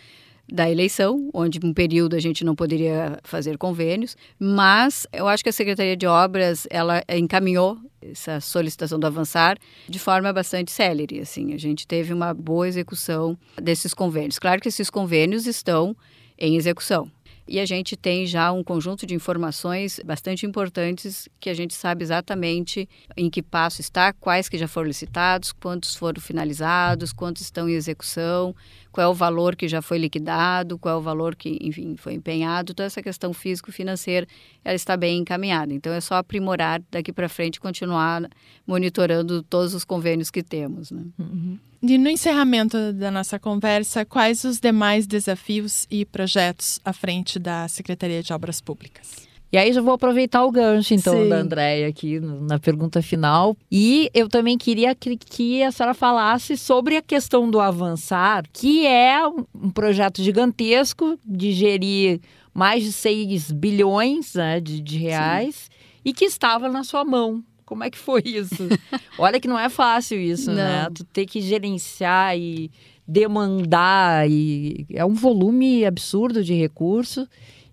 da 0.48 0.70
eleição, 0.70 1.32
onde 1.34 1.60
um 1.64 1.74
período 1.74 2.16
a 2.16 2.20
gente 2.20 2.44
não 2.44 2.56
poderia 2.56 3.18
fazer 3.24 3.58
convênios, 3.58 4.16
mas 4.38 5.08
eu 5.12 5.28
acho 5.28 5.42
que 5.42 5.50
a 5.50 5.54
Secretaria 5.54 5.98
de 5.98 6.06
Obras 6.06 6.68
ela 6.70 7.04
encaminhou 7.10 7.80
essa 8.00 8.40
solicitação 8.40 9.00
do 9.00 9.08
avançar 9.08 9.58
de 9.90 9.98
forma 9.98 10.32
bastante 10.32 10.72
célere, 10.72 11.20
assim, 11.20 11.56
a 11.56 11.58
gente 11.58 11.88
teve 11.88 12.14
uma 12.14 12.32
boa 12.32 12.68
execução 12.68 13.36
desses 13.60 13.96
convênios. 13.96 14.38
Claro 14.38 14.62
que 14.62 14.68
esses 14.68 14.92
convênios 14.92 15.48
estão 15.48 15.98
em 16.38 16.56
execução. 16.56 17.10
E 17.48 17.60
a 17.60 17.66
gente 17.66 17.96
tem 17.96 18.26
já 18.26 18.52
um 18.52 18.64
conjunto 18.64 19.06
de 19.06 19.14
informações 19.14 20.00
bastante 20.04 20.46
importantes 20.46 21.30
que 21.40 21.50
a 21.50 21.54
gente 21.54 21.76
sabe 21.76 22.04
exatamente 22.04 22.90
em 23.16 23.30
que 23.30 23.44
passo 23.44 23.82
está, 23.82 24.12
quais 24.14 24.50
que 24.50 24.58
já 24.58 24.68
foram 24.68 24.88
licitados, 24.88 25.52
quantos 25.52 25.96
foram 25.96 26.20
finalizados, 26.20 27.14
quantos 27.14 27.44
estão 27.44 27.70
em 27.70 27.74
execução, 27.74 28.56
qual 28.96 29.08
é 29.08 29.08
o 29.10 29.14
valor 29.14 29.58
que 29.58 29.68
já 29.68 29.82
foi 29.82 29.98
liquidado, 29.98 30.80
qual 30.80 30.96
é 30.96 30.98
o 30.98 31.02
valor 31.02 31.36
que, 31.36 31.58
enfim, 31.60 31.98
foi 31.98 32.14
empenhado. 32.14 32.74
Toda 32.74 32.88
essa 32.88 33.04
questão 33.04 33.34
físico-financeira, 33.34 34.26
ela 34.64 34.74
está 34.74 34.96
bem 34.96 35.18
encaminhada. 35.18 35.74
Então, 35.74 35.92
é 35.92 36.00
só 36.00 36.16
aprimorar 36.16 36.82
daqui 36.90 37.12
para 37.12 37.28
frente, 37.28 37.60
continuar 37.60 38.24
monitorando 38.66 39.44
todos 39.44 39.74
os 39.74 39.84
convênios 39.84 40.32
que 40.32 40.42
temos. 40.42 40.92
Né? 40.92 41.04
Uhum. 41.20 41.60
E 41.84 41.98
no 41.98 42.10
encerramento 42.10 42.94
da 42.94 43.12
nossa 43.12 43.38
conversa, 43.38 44.06
quais 44.06 44.46
os 44.46 44.62
demais 44.62 45.06
desafios 45.06 45.86
e 45.92 46.06
projetos 46.06 46.80
à 46.86 46.94
frente 46.94 47.38
da 47.38 47.68
Secretaria 47.68 48.24
de 48.24 48.32
Obras 48.32 48.62
Públicas? 48.62 49.28
E 49.56 49.58
aí 49.58 49.72
já 49.72 49.80
vou 49.80 49.94
aproveitar 49.94 50.44
o 50.44 50.52
gancho, 50.52 50.94
então, 50.94 51.14
Sim. 51.14 51.30
da 51.30 51.38
Andréia 51.38 51.88
aqui 51.88 52.20
na 52.20 52.60
pergunta 52.60 53.02
final. 53.02 53.56
E 53.72 54.12
eu 54.14 54.28
também 54.28 54.58
queria 54.58 54.94
que, 54.94 55.16
que 55.16 55.64
a 55.64 55.72
senhora 55.72 55.94
falasse 55.94 56.58
sobre 56.58 56.98
a 56.98 57.02
questão 57.02 57.50
do 57.50 57.62
avançar, 57.62 58.44
que 58.52 58.86
é 58.86 59.26
um 59.26 59.70
projeto 59.70 60.22
gigantesco 60.22 61.18
de 61.26 61.54
gerir 61.54 62.20
mais 62.54 62.84
de 62.84 62.92
6 62.92 63.50
bilhões 63.52 64.34
né, 64.34 64.60
de, 64.60 64.82
de 64.82 64.98
reais 64.98 65.56
Sim. 65.56 65.70
e 66.04 66.12
que 66.12 66.26
estava 66.26 66.68
na 66.68 66.84
sua 66.84 67.06
mão. 67.06 67.42
Como 67.66 67.82
é 67.82 67.90
que 67.90 67.98
foi 67.98 68.24
isso? 68.26 68.68
Olha 69.18 69.40
que 69.40 69.48
não 69.48 69.58
é 69.58 69.70
fácil 69.70 70.20
isso, 70.20 70.52
né? 70.52 70.66
não. 70.66 70.84
né? 70.84 70.90
Tu 70.94 71.06
ter 71.06 71.26
que 71.26 71.40
gerenciar 71.40 72.38
e 72.38 72.70
demandar 73.08 74.30
e 74.30 74.86
é 74.92 75.06
um 75.06 75.14
volume 75.14 75.86
absurdo 75.86 76.44
de 76.44 76.54
recurso 76.54 77.26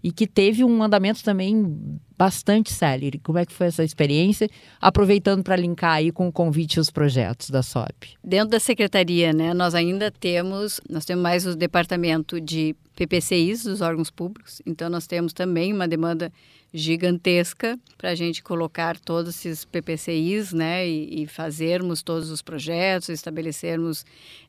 e 0.03 0.11
que 0.11 0.27
teve 0.27 0.65
um 0.65 0.83
andamento 0.83 1.23
também 1.23 2.01
bastante 2.19 2.73
célere. 2.73 3.19
Como 3.19 3.39
é 3.39 3.47
que 3.47 3.53
foi 3.53 3.69
essa 3.69 3.85
experiência? 3.85 4.49
Aproveitando 4.81 5.43
para 5.43 5.57
linkar 5.57 5.95
aí 5.95 6.13
com 6.13 6.29
o 6.29 6.33
convite 6.33 6.79
aos 6.79 6.91
projetos 6.91 7.51
da 7.51 7.63
SOP. 7.63 8.17
Dentro 8.23 8.51
da 8.51 8.61
secretaria, 8.61 9.33
né, 9.33 9.55
nós 9.55 9.75
ainda 9.75 10.11
temos, 10.11 10.81
nós 10.89 11.05
temos 11.05 11.23
mais 11.23 11.47
o 11.47 11.57
departamento 11.57 12.41
de 12.41 12.75
PPCIs 12.97 13.65
dos 13.65 13.81
órgãos 13.81 14.11
públicos, 14.11 14.61
então 14.67 14.89
nós 14.91 15.07
temos 15.07 15.33
também 15.33 15.73
uma 15.73 15.89
demanda 15.89 16.33
gigantesca 16.73 17.79
para 17.99 18.11
a 18.11 18.15
gente 18.15 18.43
colocar 18.43 18.99
todos 18.99 19.37
esses 19.37 19.65
PPCIs, 19.65 20.53
né, 20.53 20.89
e, 20.89 21.23
e, 21.23 21.27
fazermos 21.27 22.03
todos 22.03 22.31
os 22.31 22.41
projetos, 22.41 23.11
estabelecermos 23.11 24.05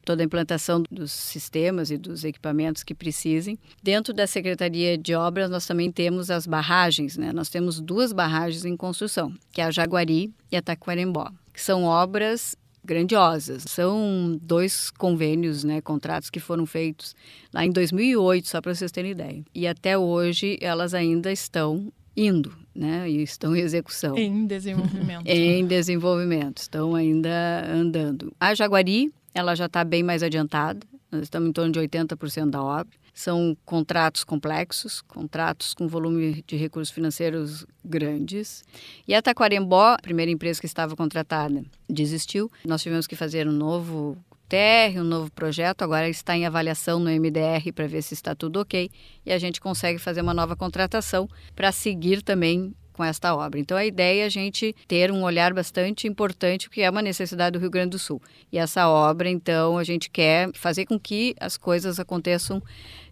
toda 0.05 0.23
a 0.23 0.25
implantação 0.25 0.83
dos 0.89 1.11
sistemas 1.11 1.91
e 1.91 1.97
dos 1.97 2.23
equipamentos 2.23 2.83
que 2.83 2.95
precisem. 2.95 3.57
Dentro 3.81 4.13
da 4.13 4.25
Secretaria 4.25 4.97
de 4.97 5.13
Obras, 5.13 5.49
nós 5.49 5.65
também 5.65 5.91
temos 5.91 6.31
as 6.31 6.47
barragens, 6.47 7.17
né, 7.17 7.33
nós 7.33 7.49
temos 7.49 7.79
duas 7.79 8.13
barragens 8.13 8.63
em 8.63 8.77
construção, 8.77 9.33
que 9.51 9.59
é 9.59 9.65
a 9.65 9.71
Jaguari 9.71 10.31
e 10.51 10.55
a 10.55 10.61
Taquarembó, 10.61 11.29
que 11.53 11.61
são 11.61 11.83
obras 11.83 12.55
grandiosas. 12.85 13.63
São 13.67 14.37
dois 14.41 14.91
convênios, 14.91 15.63
né, 15.63 15.81
contratos 15.81 16.29
que 16.29 16.39
foram 16.39 16.65
feitos 16.65 17.15
lá 17.53 17.65
em 17.65 17.71
2008, 17.71 18.47
só 18.47 18.61
para 18.61 18.75
vocês 18.75 18.91
terem 18.91 19.11
ideia. 19.11 19.43
E 19.53 19.67
até 19.67 19.97
hoje 19.97 20.57
elas 20.61 20.93
ainda 20.93 21.31
estão 21.31 21.91
indo, 22.15 22.53
né? 22.73 23.09
E 23.09 23.21
estão 23.21 23.55
em 23.55 23.59
execução. 23.59 24.17
Em 24.17 24.45
desenvolvimento. 24.45 25.25
em 25.27 25.65
desenvolvimento, 25.65 26.57
estão 26.59 26.95
ainda 26.95 27.65
andando. 27.67 28.33
A 28.39 28.53
Jaguari, 28.53 29.13
ela 29.33 29.55
já 29.55 29.65
está 29.65 29.83
bem 29.83 30.03
mais 30.03 30.23
adiantada, 30.23 30.85
nós 31.13 31.23
estamos 31.23 31.49
em 31.49 31.53
torno 31.53 31.71
de 31.71 31.79
80% 31.79 32.49
da 32.49 32.63
obra. 32.63 32.87
São 33.13 33.55
contratos 33.63 34.23
complexos, 34.23 35.01
contratos 35.01 35.75
com 35.75 35.87
volume 35.87 36.43
de 36.47 36.55
recursos 36.55 36.91
financeiros 36.91 37.63
grandes. 37.85 38.63
E 39.07 39.13
a 39.13 39.21
Taquarembó, 39.21 39.93
a 39.93 40.01
primeira 40.01 40.31
empresa 40.31 40.59
que 40.59 40.65
estava 40.65 40.95
contratada, 40.95 41.63
desistiu. 41.87 42.51
Nós 42.65 42.81
tivemos 42.81 43.05
que 43.05 43.15
fazer 43.15 43.47
um 43.47 43.51
novo 43.51 44.17
TR, 44.47 44.99
um 44.99 45.03
novo 45.03 45.31
projeto, 45.31 45.81
agora 45.81 46.07
está 46.07 46.35
em 46.35 46.45
avaliação 46.45 46.99
no 46.99 47.09
MDR 47.09 47.71
para 47.73 47.87
ver 47.87 48.01
se 48.01 48.13
está 48.13 48.35
tudo 48.35 48.59
ok 48.59 48.89
e 49.25 49.31
a 49.31 49.37
gente 49.37 49.59
consegue 49.59 49.97
fazer 49.97 50.21
uma 50.21 50.33
nova 50.33 50.55
contratação 50.55 51.27
para 51.55 51.71
seguir 51.71 52.21
também 52.21 52.73
com 52.93 53.03
esta 53.03 53.35
obra. 53.35 53.59
Então 53.59 53.75
a 53.75 53.85
ideia 53.85 54.23
é 54.23 54.25
a 54.25 54.29
gente 54.29 54.73
ter 54.87 55.11
um 55.11 55.23
olhar 55.23 55.53
bastante 55.53 56.07
importante, 56.07 56.69
porque 56.69 56.81
é 56.81 56.89
uma 56.89 57.01
necessidade 57.01 57.53
do 57.53 57.59
Rio 57.59 57.69
Grande 57.69 57.89
do 57.89 57.99
Sul. 57.99 58.21
E 58.51 58.57
essa 58.57 58.87
obra, 58.87 59.27
então, 59.29 59.77
a 59.77 59.83
gente 59.83 60.09
quer 60.09 60.51
fazer 60.53 60.85
com 60.85 60.99
que 60.99 61.35
as 61.39 61.57
coisas 61.57 61.99
aconteçam 61.99 62.61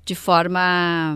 de 0.05 0.15
forma 0.15 1.15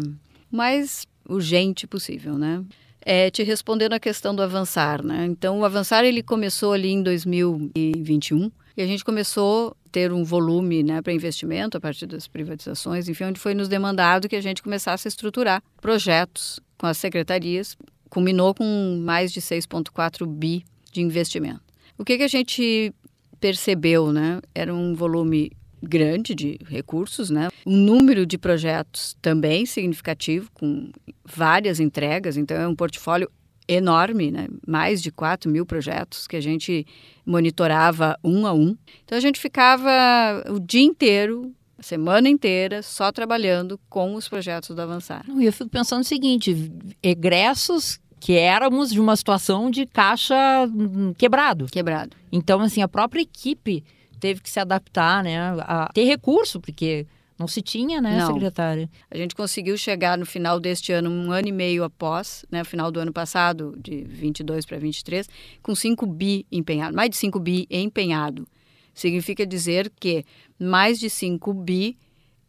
mais 0.51 1.07
urgente 1.29 1.87
possível, 1.87 2.37
né? 2.37 2.63
É, 3.01 3.29
te 3.29 3.43
respondendo 3.43 3.93
a 3.93 3.99
questão 3.99 4.35
do 4.35 4.41
avançar, 4.41 5.03
né? 5.03 5.25
Então, 5.25 5.59
o 5.59 5.65
avançar 5.65 6.03
ele 6.03 6.23
começou 6.23 6.73
ali 6.73 6.89
em 6.89 7.03
2021 7.03 8.51
e 8.75 8.81
a 8.81 8.87
gente 8.87 9.05
começou 9.05 9.77
ter 9.95 10.11
um 10.11 10.25
volume 10.25 10.83
né, 10.83 11.01
para 11.01 11.13
investimento 11.13 11.77
a 11.77 11.79
partir 11.79 12.05
das 12.05 12.27
privatizações, 12.27 13.07
enfim, 13.07 13.23
onde 13.23 13.39
foi 13.39 13.53
nos 13.53 13.69
demandado 13.69 14.27
que 14.27 14.35
a 14.35 14.41
gente 14.41 14.61
começasse 14.61 15.07
a 15.07 15.09
estruturar 15.09 15.63
projetos 15.79 16.59
com 16.77 16.85
as 16.85 16.97
secretarias. 16.97 17.77
Culminou 18.09 18.53
com 18.53 19.01
mais 19.05 19.31
de 19.31 19.39
6,4 19.39 20.27
bi 20.27 20.65
de 20.91 20.99
investimento. 20.99 21.61
O 21.97 22.03
que, 22.03 22.17
que 22.17 22.23
a 22.23 22.27
gente 22.27 22.93
percebeu, 23.39 24.11
né? 24.11 24.41
Era 24.53 24.75
um 24.75 24.93
volume 24.93 25.49
grande 25.81 26.35
de 26.35 26.59
recursos, 26.67 27.29
né? 27.29 27.47
Um 27.65 27.77
número 27.77 28.25
de 28.25 28.37
projetos 28.37 29.15
também 29.21 29.65
significativo, 29.65 30.49
com 30.53 30.91
várias 31.23 31.79
entregas, 31.79 32.35
então 32.35 32.57
é 32.57 32.67
um 32.67 32.75
portfólio 32.75 33.31
enorme, 33.67 34.31
né? 34.31 34.47
mais 34.67 35.01
de 35.01 35.11
4 35.11 35.49
mil 35.49 35.65
projetos 35.65 36.27
que 36.27 36.35
a 36.35 36.41
gente 36.41 36.85
monitorava 37.25 38.17
um 38.23 38.45
a 38.45 38.53
um. 38.53 38.75
Então 39.03 39.17
a 39.17 39.21
gente 39.21 39.39
ficava 39.39 40.43
o 40.49 40.59
dia 40.59 40.83
inteiro, 40.83 41.51
a 41.77 41.83
semana 41.83 42.29
inteira, 42.29 42.81
só 42.81 43.11
trabalhando 43.11 43.79
com 43.89 44.15
os 44.15 44.27
projetos 44.29 44.75
do 44.75 44.81
Avançar. 44.81 45.25
E 45.37 45.45
eu 45.45 45.53
fico 45.53 45.69
pensando 45.69 46.01
o 46.01 46.05
seguinte: 46.05 46.71
egressos 47.01 47.99
que 48.19 48.33
éramos 48.33 48.91
de 48.91 48.99
uma 48.99 49.15
situação 49.15 49.69
de 49.69 49.85
caixa 49.85 50.35
hum, 50.67 51.13
quebrado. 51.17 51.67
Quebrado. 51.67 52.15
Então, 52.31 52.59
assim, 52.61 52.81
a 52.81 52.87
própria 52.87 53.21
equipe 53.21 53.83
teve 54.19 54.41
que 54.41 54.49
se 54.49 54.59
adaptar, 54.59 55.23
né, 55.23 55.37
a 55.59 55.89
ter 55.93 56.05
recurso, 56.05 56.59
porque 56.59 57.05
não 57.37 57.47
se 57.47 57.61
tinha, 57.61 57.99
né, 58.01 58.17
Não. 58.17 58.33
secretária? 58.33 58.89
A 59.11 59.17
gente 59.17 59.35
conseguiu 59.35 59.77
chegar 59.77 60.17
no 60.17 60.25
final 60.25 60.59
deste 60.59 60.91
ano, 60.93 61.09
um 61.09 61.31
ano 61.31 61.47
e 61.47 61.51
meio 61.51 61.83
após, 61.83 62.45
né, 62.51 62.63
final 62.63 62.91
do 62.91 62.99
ano 62.99 63.11
passado, 63.11 63.75
de 63.77 64.03
22 64.03 64.65
para 64.65 64.77
23, 64.77 65.27
com 65.61 65.75
5 65.75 66.05
bi 66.05 66.45
empenhado, 66.51 66.95
mais 66.95 67.09
de 67.09 67.17
5 67.17 67.39
bi 67.39 67.67
empenhado. 67.69 68.47
Significa 68.93 69.45
dizer 69.45 69.91
que 69.99 70.23
mais 70.57 70.97
de 70.99 71.09
5 71.09 71.53
bi 71.53 71.97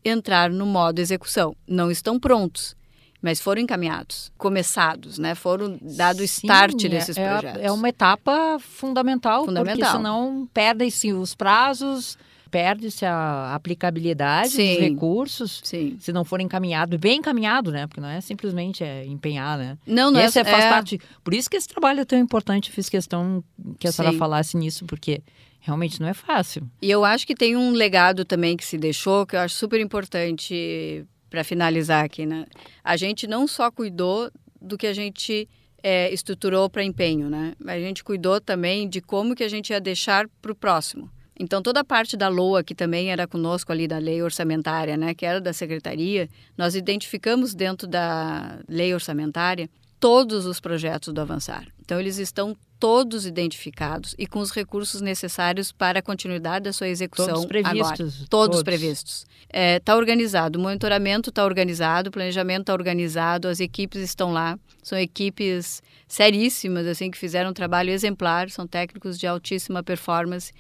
entraram 0.05 0.55
no 0.55 0.65
modo 0.67 1.01
execução. 1.01 1.57
Não 1.67 1.91
estão 1.91 2.19
prontos. 2.21 2.77
mas 3.21 3.41
foram 3.41 3.61
encaminhados, 3.61 4.31
começados, 4.39 5.19
né? 5.19 5.35
Foram 5.35 5.77
dado 5.83 6.23
start 6.23 6.81
Sim, 6.81 6.89
desses 6.91 7.17
é, 7.17 7.29
projetos. 7.29 7.63
É 7.63 7.73
uma 7.73 7.89
etapa 7.89 8.57
fundamental, 8.61 9.47
Fundamental. 9.47 9.77
porque 9.77 9.97
senão 9.97 10.49
perdem-se 10.55 11.13
os 11.13 11.35
prazos, 11.35 12.17
perde-se 12.51 13.05
a 13.05 13.55
aplicabilidade 13.55 14.51
Sim. 14.51 14.75
dos 14.75 14.81
recursos. 14.81 15.61
Sim. 15.65 15.97
Se 16.01 16.13
não 16.13 16.25
for 16.25 16.41
encaminhado, 16.41 16.99
bem 16.99 17.19
encaminhado, 17.19 17.71
né? 17.71 17.87
Porque 17.87 18.01
não 18.01 18.09
é 18.09 18.21
simplesmente 18.21 18.85
é, 18.85 19.05
empenhar, 19.05 19.59
né? 19.59 19.79
Não, 19.87 20.11
não 20.11 20.21
Esse 20.21 20.39
é, 20.39 20.45
faz 20.45 20.65
é- 20.65 20.71
parte. 20.71 21.01
Por 21.23 21.35
isso 21.35 21.51
que 21.51 21.57
esse 21.57 21.69
trabalho 21.69 22.01
é 22.01 22.05
tão 22.05 22.19
importante. 22.19 22.71
Fiz 22.71 22.89
questão 22.89 23.43
que 23.79 23.87
a 23.89 23.93
senhora 23.93 24.17
falasse 24.17 24.57
nisso, 24.57 24.85
porque 24.87 25.23
realmente 25.61 26.01
não 26.01 26.09
é 26.09 26.15
fácil. 26.15 26.69
E 26.81 26.91
eu 26.91 27.05
acho 27.05 27.27
que 27.27 27.35
tem 27.35 27.57
um 27.57 27.73
legado 27.73 28.25
também 28.25 28.57
que 28.57 28.65
se 28.65 28.79
deixou, 28.79 29.27
que 29.27 29.35
eu 29.35 29.41
acho 29.41 29.55
super 29.57 29.81
importante 29.81 31.05
para 31.29 31.43
finalizar 31.43 32.05
aqui, 32.05 32.25
né? 32.25 32.47
A 32.85 32.97
gente 32.97 33.27
não 33.27 33.47
só 33.47 33.71
cuidou 33.71 34.31
do 34.61 34.79
que 34.79 34.87
a 34.87 34.95
gente 34.95 35.49
é, 35.83 36.13
estruturou 36.13 36.71
para 36.71 36.83
empenho, 36.83 37.29
né? 37.29 37.55
A 37.67 37.79
gente 37.79 38.03
cuidou 38.03 38.41
também 38.41 38.89
de 38.89 39.01
como 39.01 39.35
que 39.35 39.45
a 39.45 39.49
gente 39.49 39.71
ia 39.71 39.81
deixar 39.81 40.29
para 40.41 40.53
o 40.53 40.55
próximo. 40.55 41.11
Então, 41.39 41.61
toda 41.61 41.81
a 41.81 41.85
parte 41.85 42.17
da 42.17 42.29
LOA, 42.29 42.65
que 42.65 42.75
também 42.75 43.11
era 43.11 43.27
conosco 43.27 43.71
ali 43.71 43.87
da 43.87 43.99
lei 43.99 44.23
orçamentária, 44.23 44.97
né, 44.97 45.15
que 45.15 45.27
era 45.27 45.41
da 45.41 45.53
secretaria, 45.53 46.29
nós 46.57 46.75
identificamos 46.75 47.55
dentro 47.55 47.87
da 47.87 48.59
lei 48.69 48.95
orçamentária 48.95 49.69
todos 50.01 50.47
os 50.47 50.61
projetos 50.61 51.13
do 51.13 51.21
Avançar. 51.21 51.67
Então, 51.81 52.01
eles 52.01 52.19
estão 52.19 52.57
todos 52.79 53.25
identificados 53.25 54.15
e 54.19 54.27
com 54.27 54.41
os 54.41 54.51
recursos 54.51 55.01
necessários 55.01 55.73
para 55.73 56.01
a 56.01 56.03
continuidade 56.03 56.65
da 56.65 56.73
sua 56.73 56.89
execução 56.89 57.29
Todos 57.29 57.47
previstos. 57.47 57.81
agora. 57.81 58.27
Todos, 58.29 58.63
previstos. 58.63 59.27
Está 59.49 59.97
organizado, 59.97 60.59
o 60.59 60.63
monitoramento 60.63 61.31
está 61.31 61.45
organizado, 61.45 62.09
o 62.09 62.13
planejamento 62.13 62.63
está 62.63 62.73
organizado, 62.75 63.49
as 63.49 63.61
equipes 63.61 64.03
estão 64.03 64.33
lá. 64.33 64.59
São 64.83 64.99
equipes 64.99 65.83
seríssimas, 66.07 66.87
assim, 66.87 67.11
que 67.11 67.19
fizeram 67.19 67.51
um 67.51 67.55
trabalho 67.55 67.91
exemplar, 67.91 68.51
são 68.51 68.67
técnicos 68.67 69.19
de 69.19 69.27
altíssima 69.27 69.83
performance. 69.83 70.53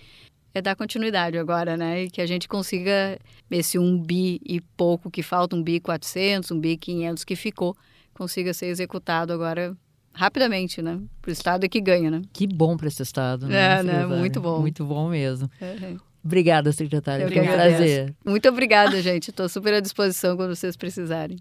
É 0.57 0.63
dar 0.63 0.75
continuidade 0.75 1.37
agora, 1.37 1.77
né? 1.77 2.05
E 2.05 2.11
que 2.11 2.19
a 2.19 2.25
gente 2.25 2.49
consiga 2.49 3.19
esse 3.51 3.79
um 3.79 4.03
bi 4.03 4.41
e 4.43 4.59
pouco 4.59 5.11
que 5.11 5.23
falta, 5.23 5.55
um 5.55 5.63
bi 5.63 5.79
400, 5.79 6.51
um 6.51 6.59
bi 6.59 6.79
500 6.79 7.25
que 7.25 7.37
ficou, 7.37 7.77
consiga 8.15 8.55
ser 8.55 8.69
executado 8.69 9.35
agora 9.35 9.77
rapidamente, 10.15 10.81
né? 10.81 10.99
Para 11.21 11.29
o 11.29 11.33
Estado 11.33 11.65
é 11.65 11.69
que 11.69 11.79
ganha, 11.79 12.11
né? 12.11 12.23
Que 12.33 12.47
bom 12.47 12.75
para 12.75 12.89
esse 12.89 13.03
estado. 13.03 13.45
É, 13.45 13.49
né, 13.49 13.83
né? 13.83 13.93
secretária? 13.93 14.17
Muito 14.17 14.41
bom. 14.41 14.61
Muito 14.61 14.87
bom 14.87 15.11
mesmo. 15.11 15.51
É. 15.61 15.95
Obrigada, 16.25 16.73
secretária. 16.73 17.25
Eu 17.25 17.29
Foi 17.31 17.43
um 17.43 17.53
prazer. 17.53 18.15
Muito 18.25 18.49
obrigada, 18.49 19.03
gente. 19.03 19.29
Estou 19.29 19.51
super 19.51 19.75
à 19.75 19.81
disposição 19.81 20.39
quando 20.39 20.57
vocês 20.57 20.75
precisarem. 20.75 21.37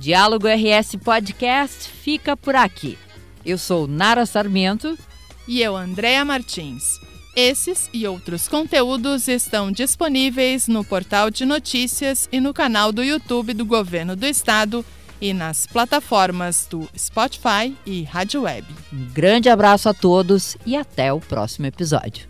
Diálogo 0.00 0.46
RS 0.48 0.96
Podcast 0.96 1.90
fica 1.90 2.34
por 2.34 2.56
aqui. 2.56 2.96
Eu 3.44 3.58
sou 3.58 3.86
Nara 3.86 4.26
Sarmento. 4.26 4.98
E 5.46 5.62
eu, 5.62 5.76
Andréa 5.76 6.24
Martins. 6.24 7.00
Esses 7.34 7.88
e 7.92 8.06
outros 8.06 8.48
conteúdos 8.48 9.28
estão 9.28 9.70
disponíveis 9.70 10.66
no 10.66 10.84
portal 10.84 11.30
de 11.30 11.44
notícias 11.44 12.28
e 12.32 12.40
no 12.40 12.52
canal 12.52 12.90
do 12.90 13.02
YouTube 13.02 13.54
do 13.54 13.64
Governo 13.64 14.16
do 14.16 14.26
Estado 14.26 14.84
e 15.20 15.32
nas 15.32 15.66
plataformas 15.66 16.66
do 16.68 16.88
Spotify 16.96 17.76
e 17.86 18.02
Rádio 18.02 18.42
Web. 18.42 18.66
Um 18.92 19.06
grande 19.12 19.48
abraço 19.48 19.88
a 19.88 19.94
todos 19.94 20.56
e 20.66 20.76
até 20.76 21.12
o 21.12 21.20
próximo 21.20 21.66
episódio. 21.66 22.28